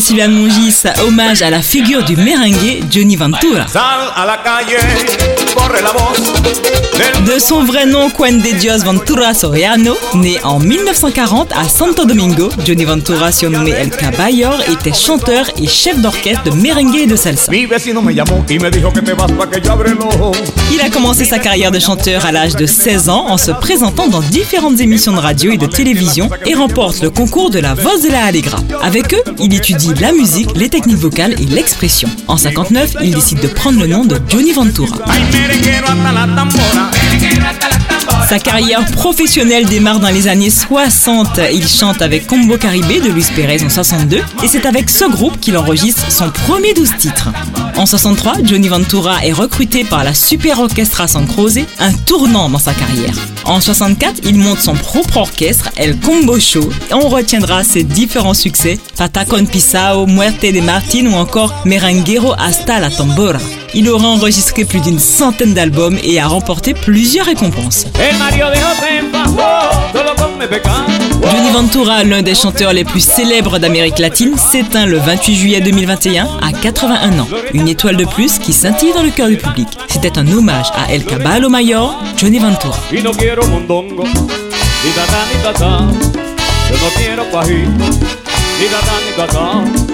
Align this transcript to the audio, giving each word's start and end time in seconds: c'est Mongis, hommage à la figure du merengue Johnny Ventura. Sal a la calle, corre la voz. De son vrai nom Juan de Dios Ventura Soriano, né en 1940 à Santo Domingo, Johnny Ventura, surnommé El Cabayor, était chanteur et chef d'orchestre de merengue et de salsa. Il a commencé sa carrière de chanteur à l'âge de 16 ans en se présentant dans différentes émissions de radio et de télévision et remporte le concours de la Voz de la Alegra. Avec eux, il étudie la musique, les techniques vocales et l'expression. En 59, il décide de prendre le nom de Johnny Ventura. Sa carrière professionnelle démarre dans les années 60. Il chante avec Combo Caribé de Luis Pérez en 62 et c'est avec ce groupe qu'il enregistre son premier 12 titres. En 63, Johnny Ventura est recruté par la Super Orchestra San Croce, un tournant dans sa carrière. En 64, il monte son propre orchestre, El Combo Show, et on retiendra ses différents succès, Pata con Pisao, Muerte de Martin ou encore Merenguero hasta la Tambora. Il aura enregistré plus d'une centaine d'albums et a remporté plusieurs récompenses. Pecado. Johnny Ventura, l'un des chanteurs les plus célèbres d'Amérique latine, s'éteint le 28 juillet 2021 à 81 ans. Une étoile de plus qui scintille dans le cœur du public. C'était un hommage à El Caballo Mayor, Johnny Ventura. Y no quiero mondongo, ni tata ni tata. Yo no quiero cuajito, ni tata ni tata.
c'est 0.00 0.28
Mongis, 0.28 0.82
hommage 1.06 1.42
à 1.42 1.50
la 1.50 1.62
figure 1.62 2.04
du 2.04 2.16
merengue 2.16 2.82
Johnny 2.90 3.14
Ventura. 3.14 3.68
Sal 3.68 3.82
a 4.16 4.26
la 4.26 4.38
calle, 4.38 4.66
corre 5.54 5.80
la 5.82 5.92
voz. 5.92 6.32
De 7.26 7.38
son 7.38 7.64
vrai 7.64 7.86
nom 7.86 8.08
Juan 8.08 8.38
de 8.38 8.58
Dios 8.58 8.84
Ventura 8.84 9.34
Soriano, 9.34 9.96
né 10.14 10.36
en 10.44 10.60
1940 10.60 11.52
à 11.52 11.68
Santo 11.68 12.04
Domingo, 12.04 12.48
Johnny 12.64 12.84
Ventura, 12.84 13.32
surnommé 13.32 13.70
El 13.70 13.90
Cabayor, 13.90 14.60
était 14.70 14.92
chanteur 14.92 15.46
et 15.60 15.66
chef 15.66 16.00
d'orchestre 16.00 16.44
de 16.44 16.50
merengue 16.50 16.94
et 16.96 17.06
de 17.06 17.16
salsa. 17.16 17.52
Il 17.52 17.72
a 20.80 20.90
commencé 20.90 21.24
sa 21.24 21.38
carrière 21.38 21.70
de 21.70 21.78
chanteur 21.78 22.26
à 22.26 22.32
l'âge 22.32 22.56
de 22.56 22.66
16 22.66 23.08
ans 23.08 23.26
en 23.28 23.38
se 23.38 23.50
présentant 23.50 24.08
dans 24.08 24.20
différentes 24.20 24.80
émissions 24.80 25.12
de 25.12 25.20
radio 25.20 25.50
et 25.50 25.56
de 25.56 25.66
télévision 25.66 26.28
et 26.46 26.54
remporte 26.54 27.02
le 27.02 27.10
concours 27.10 27.50
de 27.50 27.58
la 27.58 27.74
Voz 27.74 28.02
de 28.02 28.10
la 28.10 28.24
Alegra. 28.24 28.58
Avec 28.82 29.14
eux, 29.14 29.22
il 29.40 29.54
étudie 29.54 29.83
la 29.92 30.12
musique, 30.12 30.48
les 30.56 30.68
techniques 30.68 30.98
vocales 30.98 31.34
et 31.40 31.46
l'expression. 31.46 32.08
En 32.28 32.36
59, 32.36 32.96
il 33.02 33.14
décide 33.14 33.40
de 33.40 33.48
prendre 33.48 33.80
le 33.80 33.86
nom 33.86 34.04
de 34.04 34.18
Johnny 34.28 34.52
Ventura. 34.52 34.96
Sa 38.28 38.38
carrière 38.38 38.84
professionnelle 38.92 39.66
démarre 39.66 40.00
dans 40.00 40.08
les 40.08 40.28
années 40.28 40.50
60. 40.50 41.40
Il 41.52 41.68
chante 41.68 42.00
avec 42.02 42.26
Combo 42.26 42.56
Caribé 42.56 43.00
de 43.00 43.10
Luis 43.10 43.26
Pérez 43.34 43.62
en 43.64 43.68
62 43.68 44.18
et 44.42 44.48
c'est 44.48 44.66
avec 44.66 44.88
ce 44.90 45.10
groupe 45.10 45.38
qu'il 45.40 45.56
enregistre 45.56 46.10
son 46.10 46.30
premier 46.30 46.72
12 46.72 46.96
titres. 46.98 47.30
En 47.76 47.86
63, 47.86 48.44
Johnny 48.44 48.68
Ventura 48.68 49.24
est 49.24 49.32
recruté 49.32 49.84
par 49.84 50.04
la 50.04 50.14
Super 50.14 50.60
Orchestra 50.60 51.08
San 51.08 51.26
Croce, 51.26 51.58
un 51.80 51.92
tournant 51.92 52.48
dans 52.48 52.58
sa 52.58 52.72
carrière. 52.72 53.14
En 53.44 53.60
64, 53.60 54.20
il 54.24 54.38
monte 54.38 54.60
son 54.60 54.74
propre 54.74 55.16
orchestre, 55.16 55.70
El 55.76 55.98
Combo 55.98 56.38
Show, 56.38 56.68
et 56.90 56.94
on 56.94 57.08
retiendra 57.08 57.64
ses 57.64 57.82
différents 57.82 58.34
succès, 58.34 58.78
Pata 58.96 59.24
con 59.24 59.44
Pisao, 59.44 60.06
Muerte 60.06 60.52
de 60.52 60.60
Martin 60.60 61.06
ou 61.06 61.14
encore 61.14 61.52
Merenguero 61.64 62.32
hasta 62.38 62.78
la 62.78 62.90
Tambora. 62.90 63.40
Il 63.74 63.90
aura 63.90 64.06
enregistré 64.08 64.64
plus 64.64 64.80
d'une 64.80 64.98
centaine 64.98 65.54
d'albums 65.54 65.98
et 66.02 66.20
a 66.20 66.26
remporté 66.26 66.74
plusieurs 66.74 67.26
récompenses. 67.26 67.86
Pecado. 70.48 70.92
Johnny 71.30 71.50
Ventura, 71.50 72.04
l'un 72.04 72.22
des 72.22 72.34
chanteurs 72.34 72.72
les 72.72 72.84
plus 72.84 73.00
célèbres 73.00 73.58
d'Amérique 73.58 73.98
latine, 73.98 74.36
s'éteint 74.36 74.86
le 74.86 74.98
28 74.98 75.34
juillet 75.34 75.60
2021 75.60 76.28
à 76.42 76.52
81 76.52 77.18
ans. 77.18 77.28
Une 77.54 77.68
étoile 77.68 77.96
de 77.96 78.04
plus 78.04 78.38
qui 78.38 78.52
scintille 78.52 78.92
dans 78.92 79.02
le 79.02 79.10
cœur 79.10 79.28
du 79.28 79.36
public. 79.36 79.68
C'était 79.88 80.18
un 80.18 80.26
hommage 80.30 80.66
à 80.74 80.92
El 80.92 81.04
Caballo 81.04 81.48
Mayor, 81.48 81.98
Johnny 82.16 82.38
Ventura. 82.38 82.76
Y 82.92 83.02
no 83.02 83.12
quiero 83.12 83.46
mondongo, 83.46 84.04
ni 84.04 84.90
tata 84.92 85.18
ni 85.32 85.42
tata. 85.42 85.78
Yo 86.70 86.76
no 86.76 86.90
quiero 86.96 87.24
cuajito, 87.30 87.70
ni 88.60 88.66
tata 88.66 88.92
ni 89.06 89.16
tata. 89.16 89.93